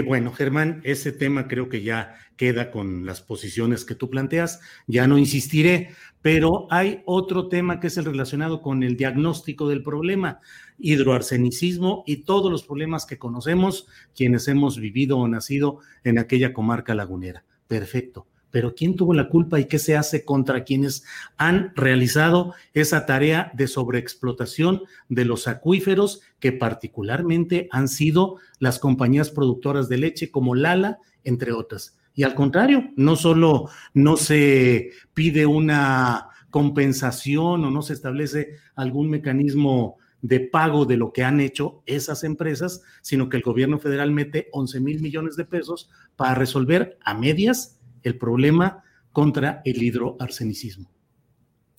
bueno, 0.07 0.31
Germán, 0.33 0.81
ese 0.83 1.11
tema 1.11 1.47
creo 1.47 1.69
que 1.69 1.83
ya 1.83 2.15
queda 2.37 2.71
con 2.71 3.05
las 3.05 3.21
posiciones 3.21 3.85
que 3.85 3.93
tú 3.93 4.09
planteas. 4.09 4.61
Ya 4.87 5.05
no 5.05 5.19
insistiré, 5.19 5.91
pero 6.23 6.65
hay 6.71 7.03
otro 7.05 7.47
tema 7.47 7.79
que 7.79 7.85
es 7.85 7.97
el 7.97 8.05
relacionado 8.05 8.63
con 8.63 8.81
el 8.81 8.97
diagnóstico 8.97 9.69
del 9.69 9.83
problema, 9.83 10.39
hidroarsenicismo 10.79 12.03
y 12.07 12.23
todos 12.23 12.51
los 12.51 12.63
problemas 12.63 13.05
que 13.05 13.19
conocemos 13.19 13.87
quienes 14.15 14.47
hemos 14.47 14.79
vivido 14.79 15.19
o 15.19 15.27
nacido 15.27 15.81
en 16.03 16.17
aquella 16.17 16.51
comarca 16.51 16.95
lagunera. 16.95 17.45
Perfecto. 17.67 18.25
Pero 18.51 18.75
¿quién 18.75 18.95
tuvo 18.95 19.13
la 19.13 19.29
culpa 19.29 19.59
y 19.59 19.65
qué 19.65 19.79
se 19.79 19.97
hace 19.97 20.23
contra 20.25 20.63
quienes 20.63 21.03
han 21.37 21.73
realizado 21.75 22.53
esa 22.73 23.05
tarea 23.05 23.51
de 23.55 23.67
sobreexplotación 23.67 24.83
de 25.09 25.25
los 25.25 25.47
acuíferos 25.47 26.21
que 26.39 26.51
particularmente 26.51 27.67
han 27.71 27.87
sido 27.87 28.37
las 28.59 28.77
compañías 28.77 29.29
productoras 29.29 29.89
de 29.89 29.97
leche 29.97 30.29
como 30.29 30.53
Lala, 30.55 30.99
entre 31.23 31.53
otras? 31.53 31.97
Y 32.13 32.23
al 32.23 32.35
contrario, 32.35 32.91
no 32.95 33.15
solo 33.15 33.69
no 33.93 34.17
se 34.17 34.91
pide 35.13 35.45
una 35.45 36.27
compensación 36.49 37.63
o 37.63 37.71
no 37.71 37.81
se 37.81 37.93
establece 37.93 38.55
algún 38.75 39.09
mecanismo 39.09 39.97
de 40.21 40.39
pago 40.39 40.85
de 40.85 40.97
lo 40.97 41.13
que 41.13 41.23
han 41.23 41.39
hecho 41.39 41.81
esas 41.85 42.23
empresas, 42.23 42.83
sino 43.01 43.29
que 43.29 43.37
el 43.37 43.43
gobierno 43.43 43.79
federal 43.79 44.11
mete 44.11 44.49
11 44.51 44.79
mil 44.79 45.01
millones 45.01 45.35
de 45.35 45.45
pesos 45.45 45.89
para 46.15 46.35
resolver 46.35 46.97
a 47.03 47.13
medias 47.13 47.79
el 48.03 48.17
problema 48.17 48.83
contra 49.11 49.61
el 49.65 49.81
hidroarsenicismo. 49.81 50.89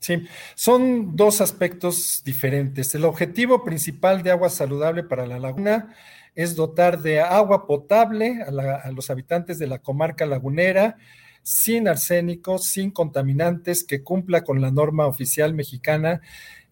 Sí, 0.02 0.26
son 0.57 1.14
dos 1.14 1.41
aspectos 1.41 2.23
diferentes. 2.25 2.93
El 2.95 3.05
objetivo 3.05 3.62
principal 3.62 4.25
de 4.25 4.33
agua 4.33 4.50
saludable 4.50 5.05
para 5.05 5.26
la 5.29 5.38
laguna 5.38 5.95
es 6.35 6.57
dotar 6.57 7.02
de 7.02 7.21
agua 7.21 7.69
potable 7.69 8.43
a, 8.43 8.91
los 8.91 9.11
habitantes 9.11 9.61
de 9.61 9.69
la 9.69 9.79
comarca 9.79 10.26
lagunera, 10.26 10.97
sin 11.45 11.87
arsénico, 11.87 12.59
sin 12.59 12.91
contaminantes, 12.91 13.85
que 13.85 14.02
cumpla 14.02 14.43
con 14.43 14.61
la 14.61 14.73
norma 14.73 15.07
oficial 15.07 15.55
mexicana 15.55 16.21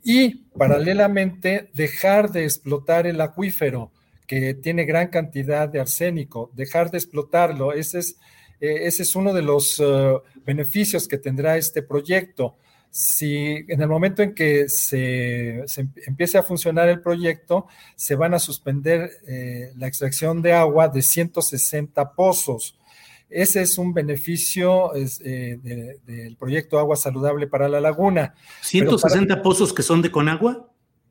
y 0.02 0.46
paralelamente 0.56 1.70
dejar 1.74 2.30
de 2.30 2.44
explotar 2.44 3.06
el 3.06 3.20
acuífero 3.20 3.92
que 4.26 4.54
tiene 4.54 4.84
gran 4.84 5.08
cantidad 5.08 5.68
de 5.68 5.80
arsénico, 5.80 6.50
dejar 6.54 6.90
de 6.90 6.98
explotarlo. 6.98 7.72
Ese 7.72 7.98
es 8.00 8.16
eh, 8.60 8.86
ese 8.86 9.04
es 9.04 9.16
uno 9.16 9.32
de 9.32 9.42
los 9.42 9.80
eh, 9.80 10.14
beneficios 10.44 11.08
que 11.08 11.18
tendrá 11.18 11.56
este 11.56 11.82
proyecto. 11.82 12.56
Si 12.90 13.64
en 13.68 13.80
el 13.80 13.88
momento 13.88 14.22
en 14.22 14.34
que 14.34 14.68
se, 14.68 15.64
empiece 16.06 16.38
a 16.38 16.42
funcionar 16.42 16.88
el 16.88 17.00
proyecto, 17.00 17.68
se 17.94 18.16
van 18.16 18.34
a 18.34 18.38
suspender 18.38 19.10
eh, 19.26 19.72
la 19.76 19.86
extracción 19.86 20.42
de 20.42 20.52
agua 20.52 20.88
de 20.88 21.00
160 21.00 22.12
pozos. 22.12 22.76
Ese 23.30 23.62
es 23.62 23.78
un 23.78 23.94
beneficio 23.94 24.90
del 24.92 26.36
proyecto 26.36 26.80
Agua 26.80 26.96
Saludable 26.96 27.46
para 27.46 27.68
la 27.68 27.80
Laguna. 27.80 28.34
¿160 28.64 29.40
pozos 29.40 29.72
que 29.72 29.84
son 29.84 30.02
de 30.02 30.10
Conagua? 30.10 30.68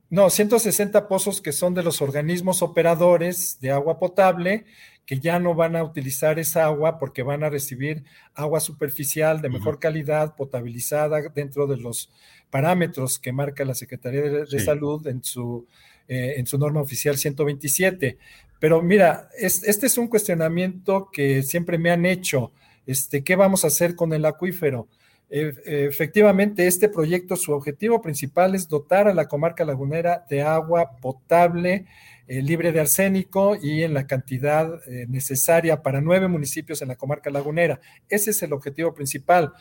No, 0.09 0.29
160 0.29 1.07
pozos 1.07 1.39
que 1.39 1.51
son 1.53 1.75
de 1.75 1.83
los 1.83 2.01
organismos 2.01 2.61
operadores 2.63 3.59
de 3.61 3.71
agua 3.71 3.99
potable 3.99 4.65
que 5.09 5.19
ya 5.19 5.39
no 5.39 5.55
van 5.55 5.75
a 5.75 5.83
utilizar 5.83 6.37
esa 6.37 6.65
agua 6.65 6.99
porque 6.99 7.23
van 7.23 7.43
a 7.43 7.49
recibir 7.49 8.03
agua 8.35 8.59
superficial 8.59 9.41
de 9.41 9.49
mejor 9.49 9.79
calidad, 9.79 10.35
potabilizada 10.35 11.19
dentro 11.33 11.65
de 11.65 11.77
los 11.77 12.11
parámetros 12.51 13.17
que 13.17 13.31
marca 13.31 13.65
la 13.65 13.73
Secretaría 13.73 14.21
de, 14.21 14.59
Salud 14.59 15.07
en 15.07 15.23
su, 15.23 15.65
eh, 16.07 16.35
en 16.37 16.45
su 16.45 16.59
norma 16.59 16.81
oficial 16.81 17.17
127. 17.17 18.19
Pero 18.59 18.83
mira, 18.83 19.29
este 19.35 19.87
es 19.87 19.97
un 19.97 20.09
cuestionamiento 20.09 21.09
que 21.11 21.41
siempre 21.41 21.79
me 21.79 21.89
han 21.89 22.05
hecho. 22.05 22.51
Este, 22.85 23.23
¿Qué 23.23 23.35
vamos 23.35 23.63
a 23.63 23.69
hacer 23.69 23.95
con 23.95 24.13
el 24.13 24.25
acuífero? 24.25 24.89
Efectivamente, 25.29 26.65
este 26.65 26.89
proyecto, 26.89 27.35
su 27.35 27.51
objetivo 27.53 28.01
principal 28.01 28.55
es 28.55 28.67
dotar 28.67 29.07
a 29.07 29.13
la 29.13 29.27
comarca 29.27 29.63
lagunera 29.63 30.25
de 30.29 30.41
agua 30.41 30.97
potable, 30.99 31.85
eh, 32.27 32.41
libre 32.41 32.71
de 32.71 32.79
arsénico 32.79 33.55
y 33.59 33.83
en 33.83 33.95
la 33.95 34.05
cantidad 34.05 34.81
eh, 34.87 35.05
necesaria 35.07 35.81
para 35.81 35.99
nueve 35.99 36.27
municipios 36.27 36.79
en 36.81 36.89
la 36.89 36.95
comarca 36.95 37.31
lagunera. 37.31 37.79
Ese 38.07 38.29
es 38.29 38.43
el 38.43 38.53
objetivo 38.53 38.93
principal. 38.93 39.53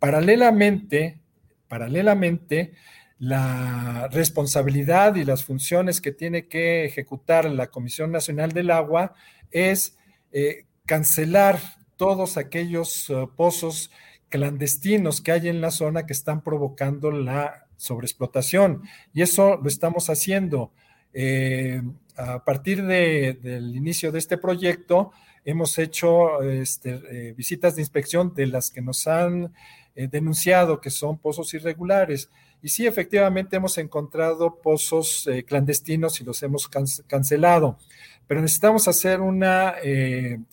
Paralelamente, 0.00 1.20
paralelamente, 1.68 2.72
la 3.18 4.08
responsabilidad 4.12 5.14
y 5.14 5.24
las 5.24 5.44
funciones 5.44 6.00
que 6.00 6.10
tiene 6.12 6.48
que 6.48 6.84
ejecutar 6.84 7.44
la 7.46 7.68
Comisión 7.68 8.10
Nacional 8.10 8.50
del 8.50 8.72
Agua 8.72 9.14
es 9.50 9.96
eh, 10.32 10.66
cancelar 10.84 11.58
todos 11.96 12.36
aquellos 12.36 13.10
pozos 13.36 13.90
clandestinos 14.28 15.20
que 15.20 15.32
hay 15.32 15.48
en 15.48 15.60
la 15.60 15.70
zona 15.70 16.06
que 16.06 16.12
están 16.12 16.42
provocando 16.42 17.10
la 17.10 17.66
sobreexplotación. 17.76 18.82
Y 19.12 19.22
eso 19.22 19.58
lo 19.62 19.68
estamos 19.68 20.10
haciendo. 20.10 20.72
Eh, 21.12 21.82
a 22.16 22.44
partir 22.44 22.84
del 22.84 23.76
inicio 23.76 24.10
de 24.10 24.18
este 24.18 24.38
proyecto, 24.38 25.12
hemos 25.44 25.78
hecho 25.78 26.42
este, 26.42 27.00
eh, 27.10 27.34
visitas 27.36 27.76
de 27.76 27.82
inspección 27.82 28.34
de 28.34 28.46
las 28.46 28.70
que 28.70 28.80
nos 28.80 29.06
han 29.06 29.52
eh, 29.94 30.08
denunciado 30.08 30.80
que 30.80 30.90
son 30.90 31.18
pozos 31.18 31.52
irregulares. 31.54 32.30
Y 32.62 32.68
sí, 32.68 32.86
efectivamente 32.86 33.56
hemos 33.56 33.76
encontrado 33.78 34.56
pozos 34.56 35.28
clandestinos 35.46 36.20
y 36.20 36.24
los 36.24 36.42
hemos 36.42 36.68
cancelado, 37.06 37.78
pero 38.26 38.40
necesitamos 38.40 38.88
hacer 38.88 39.20
una 39.20 39.74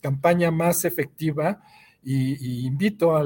campaña 0.01 0.51
más 0.51 0.83
efectiva 0.83 1.63
y, 2.05 2.65
invito 2.65 3.15
a, 3.15 3.23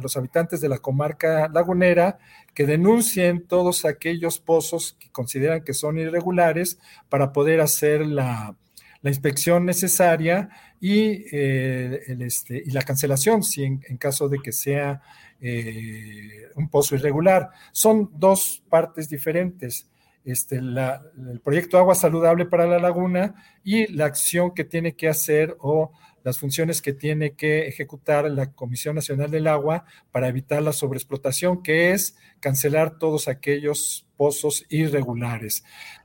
los 0.00 0.16
habitantes 0.16 0.60
de 0.60 0.68
la 0.68 0.78
comarca 0.78 1.48
lagunera 1.48 2.18
que 2.54 2.66
denuncien 2.66 3.46
todos 3.46 3.84
aquellos 3.84 4.38
pozos 4.38 4.96
que 4.98 5.10
consideran 5.10 5.64
que 5.64 5.74
son 5.74 5.98
irregulares 5.98 6.78
para 7.08 7.32
poder 7.32 7.60
hacer 7.60 8.06
la, 8.06 8.56
inspección 9.02 9.66
necesaria 9.66 10.48
y, 10.80 11.26
eh, 11.30 12.00
este, 12.20 12.62
y, 12.64 12.70
la 12.70 12.82
cancelación, 12.82 13.42
si 13.42 13.64
en, 13.64 13.98
caso 13.98 14.30
de 14.30 14.38
que 14.38 14.52
sea 14.52 15.02
eh, 15.40 16.48
un 16.54 16.70
pozo 16.70 16.94
irregular. 16.94 17.50
Son 17.72 18.10
dos 18.14 18.62
partes 18.70 19.10
diferentes. 19.10 19.90
Este, 20.24 20.56
el 20.56 21.40
proyecto 21.44 21.76
Agua 21.76 21.94
Saludable 21.94 22.46
para 22.46 22.66
la 22.66 22.78
Laguna 22.78 23.34
y 23.62 23.92
la 23.92 24.06
acción 24.06 24.54
que 24.54 24.64
tiene 24.64 24.94
que 24.94 25.06
hacer 25.06 25.54
o 25.60 25.92
las 26.24 26.38
funciones 26.38 26.82
que 26.82 26.94
tiene 26.94 27.34
que 27.34 27.68
ejecutar 27.68 28.28
la 28.30 28.50
Comisión 28.52 28.96
Nacional 28.96 29.30
del 29.30 29.46
Agua 29.46 29.84
para 30.10 30.28
evitar 30.28 30.62
la 30.62 30.72
sobreexplotación, 30.72 31.62
que 31.62 31.92
es 31.92 32.16
cancelar 32.40 32.98
todos 32.98 33.28
aquellos 33.28 34.08
pozos 34.16 34.64
irregulares. 34.70 35.64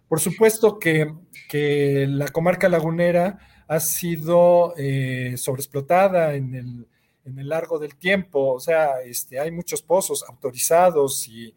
Por 0.09 0.19
supuesto 0.19 0.77
que, 0.77 1.09
la 1.51 2.27
comarca 2.27 2.67
lagunera 2.67 3.39
ha 3.67 3.79
sido 3.79 4.73
eh, 4.77 5.35
sobreexplotada 5.37 6.35
en 6.35 6.53
el, 6.53 6.87
en 7.25 7.39
el, 7.39 7.47
largo 7.47 7.79
del 7.79 7.95
tiempo, 7.95 8.53
o 8.53 8.59
sea, 8.59 9.01
este, 9.01 9.39
hay 9.39 9.51
muchos 9.51 9.81
pozos 9.81 10.23
autorizados 10.27 11.27
y, 11.27 11.55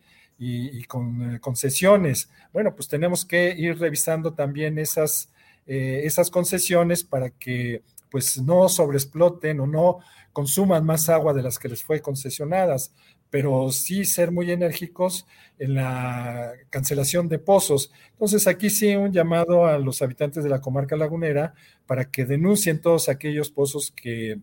con 0.86 1.34
eh, 1.34 1.40
concesiones. 1.40 2.28
Bueno, 2.52 2.74
pues 2.74 2.88
tenemos 2.88 3.24
que 3.24 3.54
ir 3.56 3.78
revisando 3.78 4.34
también 4.34 4.78
esas, 4.78 5.30
eh, 5.66 6.02
esas 6.04 6.30
concesiones 6.30 7.04
para 7.04 7.30
que 7.30 7.82
pues 8.12 8.40
no 8.42 8.68
sobreexploten 8.68 9.58
o 9.58 9.66
no 9.66 9.98
consuman 10.34 10.84
más 10.84 11.08
agua 11.08 11.32
de 11.32 11.42
las 11.42 11.58
que 11.58 11.68
les 11.68 11.82
fue 11.82 12.02
concesionadas, 12.02 12.94
pero 13.30 13.72
sí 13.72 14.04
ser 14.04 14.30
muy 14.30 14.50
enérgicos 14.50 15.26
en 15.58 15.74
la 15.74 16.52
cancelación 16.68 17.28
de 17.28 17.38
pozos. 17.38 17.90
Entonces 18.12 18.46
aquí 18.46 18.68
sí 18.68 18.94
un 18.94 19.12
llamado 19.12 19.64
a 19.66 19.78
los 19.78 20.02
habitantes 20.02 20.44
de 20.44 20.50
la 20.50 20.60
comarca 20.60 20.94
lagunera 20.94 21.54
para 21.86 22.10
que 22.10 22.26
denuncien 22.26 22.82
todos 22.82 23.08
aquellos 23.08 23.50
pozos 23.50 23.92
que, 23.96 24.38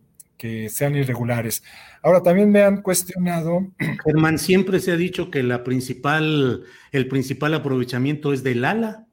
sean 0.69 0.95
irregulares. 0.95 1.63
Ahora 2.01 2.23
también 2.23 2.49
me 2.49 2.63
han 2.63 2.81
cuestionado. 2.81 3.67
Germán, 4.05 4.39
siempre 4.39 4.79
se 4.79 4.93
ha 4.93 4.95
dicho 4.95 5.29
que 5.29 5.43
la 5.43 5.65
principal, 5.65 6.63
el 6.93 7.07
principal 7.09 7.53
aprovechamiento 7.53 8.31
es 8.31 8.41
del 8.41 8.63
ALA. 8.63 9.05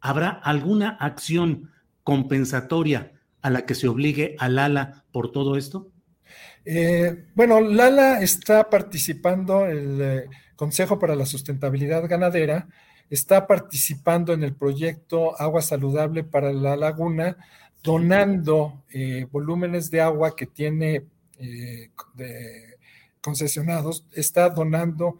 ¿Habrá 0.00 0.30
alguna 0.30 0.96
acción 0.98 1.70
compensatoria 2.02 3.11
a 3.42 3.50
la 3.50 3.66
que 3.66 3.74
se 3.74 3.88
obligue 3.88 4.36
a 4.38 4.48
Lala 4.48 5.04
por 5.12 5.30
todo 5.32 5.56
esto? 5.56 5.90
Eh, 6.64 7.26
bueno, 7.34 7.60
Lala 7.60 8.22
está 8.22 8.70
participando, 8.70 9.66
el 9.66 10.00
eh, 10.00 10.28
Consejo 10.54 10.98
para 10.98 11.16
la 11.16 11.26
Sustentabilidad 11.26 12.08
Ganadera 12.08 12.68
está 13.10 13.46
participando 13.46 14.32
en 14.32 14.44
el 14.44 14.54
proyecto 14.54 15.38
Agua 15.38 15.60
Saludable 15.60 16.22
para 16.22 16.52
la 16.52 16.76
Laguna, 16.76 17.36
donando 17.82 18.84
eh, 18.90 19.26
volúmenes 19.30 19.90
de 19.90 20.00
agua 20.00 20.36
que 20.36 20.46
tiene 20.46 21.04
concesionados, 23.20 24.06
está 24.12 24.48
donando 24.48 25.18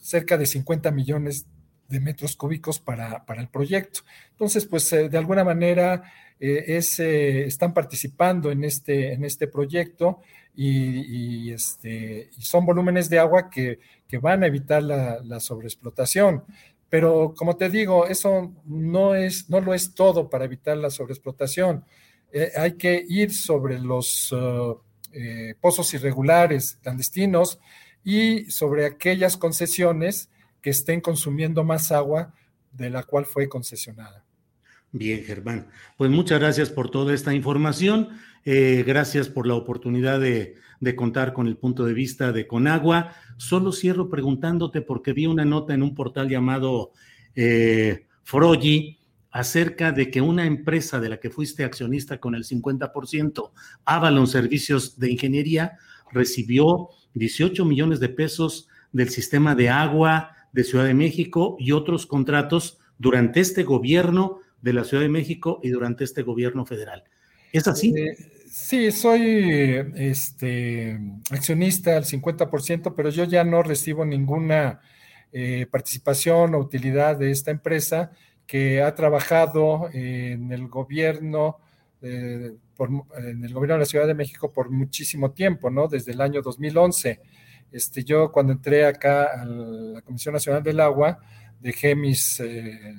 cerca 0.00 0.36
de 0.36 0.46
50 0.46 0.90
millones 0.90 1.46
de 1.86 2.00
metros 2.00 2.34
cúbicos 2.34 2.80
para, 2.80 3.24
para 3.24 3.40
el 3.40 3.48
proyecto. 3.48 4.00
Entonces, 4.32 4.66
pues 4.66 4.90
de 4.90 5.16
alguna 5.16 5.44
manera 5.44 6.02
eh, 6.40 6.80
eh, 6.98 7.44
están 7.46 7.74
participando 7.74 8.50
en 8.50 8.64
este, 8.64 9.12
en 9.12 9.24
este 9.24 9.48
proyecto 9.48 10.20
y, 10.54 11.52
este, 11.52 12.30
son 12.38 12.66
volúmenes 12.66 13.08
de 13.08 13.18
agua 13.18 13.48
que, 13.50 13.78
van 14.20 14.42
a 14.42 14.46
evitar 14.46 14.82
la, 14.82 15.40
sobreexplotación. 15.40 16.44
Pero 16.88 17.34
como 17.36 17.56
te 17.56 17.68
digo, 17.68 18.06
eso 18.06 18.54
no, 18.64 19.14
es, 19.14 19.48
no 19.50 19.60
lo 19.60 19.74
es 19.74 19.94
todo 19.94 20.30
para 20.30 20.46
evitar 20.46 20.76
la 20.76 20.90
sobreexplotación. 20.90 21.84
Eh, 22.32 22.52
hay 22.56 22.72
que 22.72 23.04
ir 23.08 23.32
sobre 23.32 23.78
los 23.78 24.34
pozos 25.60 25.94
irregulares, 25.94 26.78
clandestinos, 26.82 27.58
y 28.04 28.50
sobre 28.50 28.86
aquellas 28.86 29.36
concesiones 29.36 30.30
que 30.62 30.70
estén 30.70 31.00
consumiendo 31.00 31.64
más 31.64 31.92
agua 31.92 32.34
de 32.72 32.90
la 32.90 33.02
cual 33.02 33.26
fue 33.26 33.48
concesionada. 33.48 34.24
Bien, 34.92 35.22
Germán. 35.22 35.68
Pues 35.96 36.10
muchas 36.10 36.40
gracias 36.40 36.70
por 36.70 36.90
toda 36.90 37.12
esta 37.12 37.34
información. 37.34 38.08
Eh, 38.44 38.84
gracias 38.86 39.28
por 39.28 39.46
la 39.46 39.54
oportunidad 39.54 40.18
de, 40.20 40.56
contar 40.96 41.34
con 41.34 41.46
el 41.46 41.58
punto 41.58 41.84
de 41.84 41.92
vista 41.92 42.32
de 42.32 42.46
Conagua. 42.46 43.12
Solo 43.36 43.72
cierro 43.72 44.08
preguntándote 44.08 44.80
porque 44.80 45.12
vi 45.12 45.26
una 45.26 45.44
nota 45.44 45.74
en 45.74 45.82
un 45.82 45.94
portal 45.94 46.30
llamado 46.30 46.92
eh, 47.34 48.06
acerca 49.30 49.92
de 49.92 50.10
que 50.10 50.22
una 50.22 50.46
empresa 50.46 51.00
de 51.00 51.10
la 51.10 51.20
que 51.20 51.28
fuiste 51.28 51.64
accionista 51.64 52.18
con 52.18 52.34
el 52.34 52.44
50%, 52.44 53.50
Avalon 53.84 54.26
Servicios 54.26 54.98
de 54.98 55.10
Ingeniería, 55.10 55.76
recibió 56.10 56.88
18 57.12 57.64
millones 57.66 58.00
de 58.00 58.08
pesos 58.08 58.68
del 58.92 59.10
sistema 59.10 59.54
de 59.54 59.68
agua 59.68 60.32
de 60.52 60.64
Ciudad 60.64 60.86
de 60.86 60.94
México 60.94 61.56
y 61.58 61.72
otros 61.72 62.06
contratos 62.06 62.78
durante 62.98 63.40
este 63.40 63.62
gobierno 63.64 64.40
de 64.60 64.72
la 64.72 64.84
Ciudad 64.84 65.02
de 65.02 65.08
México 65.08 65.60
y 65.62 65.70
durante 65.70 66.04
este 66.04 66.22
gobierno 66.22 66.66
federal. 66.66 67.04
¿Es 67.52 67.66
así? 67.66 67.94
Eh, 67.96 68.16
sí, 68.50 68.90
soy 68.92 69.92
este, 69.96 70.98
accionista 71.30 71.96
al 71.96 72.04
50%, 72.04 72.94
pero 72.94 73.10
yo 73.10 73.24
ya 73.24 73.44
no 73.44 73.62
recibo 73.62 74.04
ninguna 74.04 74.80
eh, 75.32 75.66
participación 75.70 76.54
o 76.54 76.58
utilidad 76.58 77.16
de 77.16 77.30
esta 77.30 77.50
empresa 77.50 78.12
que 78.46 78.82
ha 78.82 78.94
trabajado 78.94 79.90
en 79.92 80.52
el 80.52 80.68
gobierno, 80.68 81.58
eh, 82.00 82.52
en 83.18 83.44
el 83.44 83.52
gobierno 83.52 83.74
de 83.74 83.80
la 83.80 83.86
Ciudad 83.86 84.06
de 84.06 84.14
México 84.14 84.50
por 84.50 84.70
muchísimo 84.70 85.32
tiempo, 85.32 85.68
¿no? 85.68 85.86
Desde 85.86 86.12
el 86.12 86.20
año 86.22 86.40
2011. 86.40 87.20
Este, 87.70 88.02
yo 88.04 88.32
cuando 88.32 88.54
entré 88.54 88.86
acá 88.86 89.42
a 89.42 89.44
la 89.44 90.00
Comisión 90.00 90.32
Nacional 90.32 90.62
del 90.62 90.80
Agua, 90.80 91.18
dejé, 91.60 91.94
mis, 91.94 92.40
eh, 92.40 92.94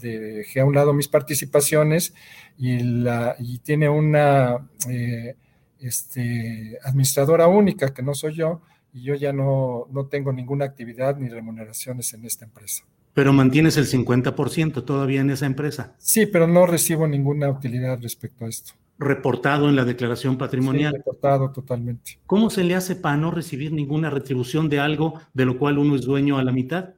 dejé 0.00 0.60
a 0.60 0.64
un 0.64 0.74
lado 0.74 0.92
mis 0.92 1.08
participaciones 1.08 2.14
y, 2.58 2.78
la, 2.80 3.36
y 3.38 3.58
tiene 3.58 3.88
una 3.88 4.68
eh, 4.88 5.36
este, 5.78 6.78
administradora 6.84 7.46
única, 7.46 7.92
que 7.92 8.02
no 8.02 8.14
soy 8.14 8.34
yo, 8.34 8.62
y 8.92 9.02
yo 9.02 9.14
ya 9.14 9.32
no, 9.32 9.86
no 9.90 10.06
tengo 10.06 10.32
ninguna 10.32 10.64
actividad 10.64 11.16
ni 11.16 11.28
remuneraciones 11.28 12.12
en 12.14 12.24
esta 12.24 12.44
empresa. 12.44 12.84
Pero 13.12 13.32
mantienes 13.32 13.76
el 13.76 13.86
50% 13.86 14.84
todavía 14.84 15.20
en 15.20 15.30
esa 15.30 15.46
empresa. 15.46 15.94
Sí, 15.98 16.26
pero 16.26 16.46
no 16.46 16.66
recibo 16.66 17.06
ninguna 17.06 17.48
utilidad 17.48 18.00
respecto 18.02 18.44
a 18.44 18.48
esto. 18.48 18.72
Reportado 18.98 19.68
en 19.68 19.76
la 19.76 19.84
declaración 19.84 20.36
patrimonial. 20.36 20.92
Sí, 20.92 20.98
reportado 20.98 21.50
totalmente. 21.50 22.18
¿Cómo 22.26 22.50
se 22.50 22.64
le 22.64 22.74
hace 22.74 22.96
para 22.96 23.16
no 23.16 23.30
recibir 23.30 23.72
ninguna 23.72 24.10
retribución 24.10 24.68
de 24.68 24.80
algo 24.80 25.20
de 25.32 25.44
lo 25.44 25.58
cual 25.58 25.78
uno 25.78 25.96
es 25.96 26.02
dueño 26.02 26.38
a 26.38 26.44
la 26.44 26.52
mitad? 26.52 26.90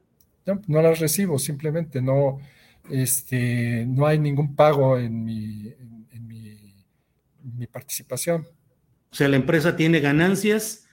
No, 0.46 0.62
no 0.66 0.82
las 0.82 1.00
recibo, 1.00 1.38
simplemente 1.38 2.00
no, 2.00 2.38
este, 2.90 3.84
no 3.86 4.06
hay 4.06 4.18
ningún 4.18 4.54
pago 4.54 4.98
en 4.98 5.24
mi, 5.24 5.72
en, 6.12 6.26
mi, 7.56 7.66
participación. 7.66 8.46
O 9.10 9.14
sea, 9.14 9.28
la 9.28 9.36
empresa 9.36 9.76
tiene 9.76 10.00
ganancias, 10.00 10.86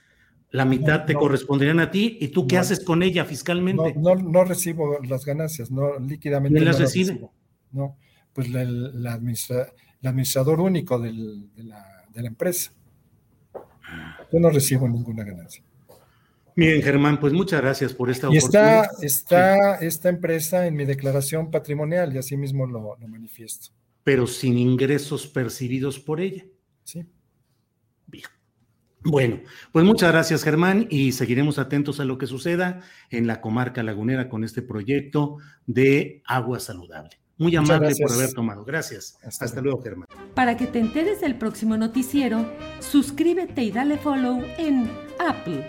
la 0.50 0.64
mitad 0.64 1.04
te 1.04 1.14
corresponderían 1.14 1.80
a 1.80 1.90
ti, 1.90 2.18
¿y 2.20 2.28
tú 2.28 2.46
qué 2.46 2.58
haces 2.58 2.80
con 2.80 3.02
ella 3.02 3.24
fiscalmente? 3.24 3.94
No, 3.96 4.14
no, 4.14 4.44
recibo 4.44 4.98
las 5.02 5.24
ganancias, 5.24 5.70
no 5.70 5.98
líquidamente. 5.98 6.58
¿Quién 6.58 6.66
las 6.66 6.80
recibe? 6.80 7.20
No, 7.70 7.96
pues 8.32 8.48
el 8.48 9.06
administrador 9.06 10.60
único 10.60 10.98
de, 10.98 11.12
la, 11.12 12.04
de 12.12 12.22
la 12.22 12.28
empresa. 12.28 12.72
Yo 14.32 14.40
no 14.40 14.50
recibo 14.50 14.88
ninguna 14.88 15.24
ganancia. 15.24 15.62
Bien, 16.56 16.82
Germán, 16.82 17.18
pues 17.18 17.32
muchas 17.32 17.60
gracias 17.60 17.92
por 17.92 18.10
esta 18.10 18.28
y 18.30 18.38
oportunidad. 18.38 18.84
Está, 19.02 19.56
está 19.56 19.74
esta 19.76 20.08
empresa 20.08 20.66
en 20.66 20.76
mi 20.76 20.84
declaración 20.84 21.50
patrimonial 21.50 22.14
y 22.14 22.18
así 22.18 22.36
mismo 22.36 22.66
lo, 22.66 22.96
manifiesto. 23.08 23.68
Pero 24.04 24.26
sin 24.26 24.58
ingresos 24.58 25.26
percibidos 25.26 25.98
por 25.98 26.20
ella. 26.20 26.44
Sí. 26.84 27.04
Bien. 28.06 28.24
Bueno, 29.06 29.40
pues 29.72 29.84
muchas 29.84 30.12
gracias, 30.12 30.44
Germán, 30.44 30.86
y 30.90 31.12
seguiremos 31.12 31.58
atentos 31.58 32.00
a 32.00 32.04
lo 32.04 32.16
que 32.16 32.26
suceda 32.26 32.80
en 33.10 33.26
la 33.26 33.40
comarca 33.40 33.82
lagunera 33.82 34.28
con 34.28 34.44
este 34.44 34.62
proyecto 34.62 35.38
de 35.66 36.22
agua 36.24 36.58
saludable. 36.60 37.18
Muy 37.36 37.56
amable 37.56 37.92
por 38.00 38.12
haber 38.12 38.32
tomado. 38.32 38.64
Gracias. 38.64 39.18
Hasta, 39.22 39.60
luego, 39.60 39.82
Germán. 39.82 40.08
Para 40.34 40.56
que 40.56 40.66
te 40.66 40.78
enteres 40.78 41.20
del 41.20 41.36
próximo 41.36 41.76
noticiero, 41.76 42.48
suscríbete 42.80 43.62
y 43.62 43.72
dale 43.72 43.98
follow 43.98 44.42
en 44.56 44.90
Apple, 45.18 45.68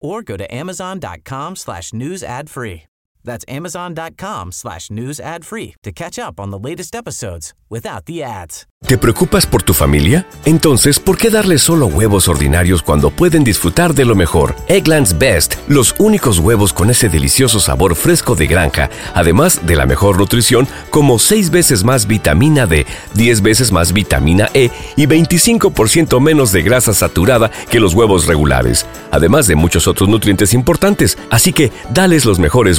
or 0.00 0.22
go 0.22 0.36
to 0.36 0.54
amazon.com 0.54 1.56
slash 1.56 1.92
news 1.92 2.22
ad 2.22 2.50
free. 2.50 2.84
That's 3.26 3.44
amazon.com 3.48 4.52
slash 4.52 4.90
news 4.90 5.20
ad 5.20 5.44
free 5.44 5.74
to 5.82 5.92
catch 5.92 6.18
up 6.18 6.40
on 6.40 6.50
the 6.50 6.58
latest 6.58 6.94
episodes 6.94 7.52
without 7.68 8.06
the 8.06 8.22
ads. 8.22 8.66
¿Te 8.86 8.98
preocupas 8.98 9.46
por 9.46 9.64
tu 9.64 9.74
familia? 9.74 10.28
Entonces, 10.44 11.00
¿por 11.00 11.16
qué 11.16 11.28
darles 11.28 11.62
solo 11.62 11.86
huevos 11.86 12.28
ordinarios 12.28 12.82
cuando 12.82 13.10
pueden 13.10 13.42
disfrutar 13.42 13.94
de 13.94 14.04
lo 14.04 14.14
mejor? 14.14 14.54
Eggland's 14.68 15.18
Best, 15.18 15.54
los 15.66 15.96
únicos 15.98 16.38
huevos 16.38 16.72
con 16.72 16.90
ese 16.90 17.08
delicioso 17.08 17.58
sabor 17.58 17.96
fresco 17.96 18.36
de 18.36 18.46
granja, 18.46 18.88
además 19.12 19.66
de 19.66 19.74
la 19.74 19.86
mejor 19.86 20.18
nutrición, 20.18 20.68
como 20.90 21.18
6 21.18 21.50
veces 21.50 21.82
más 21.82 22.06
vitamina 22.06 22.66
D, 22.66 22.86
10 23.14 23.42
veces 23.42 23.72
más 23.72 23.92
vitamina 23.92 24.50
E 24.54 24.70
y 24.94 25.06
25% 25.06 26.20
menos 26.20 26.52
de 26.52 26.62
grasa 26.62 26.94
saturada 26.94 27.50
que 27.70 27.80
los 27.80 27.92
huevos 27.92 28.26
regulares, 28.26 28.86
además 29.10 29.48
de 29.48 29.56
muchos 29.56 29.88
otros 29.88 30.08
nutrientes 30.08 30.54
importantes. 30.54 31.18
Así 31.30 31.52
que, 31.52 31.72
dales 31.92 32.24
los 32.24 32.38
mejores 32.38 32.78